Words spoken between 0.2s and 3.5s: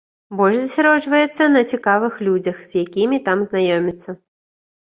Больш засяроджваецца на цікавых людзях, з якімі там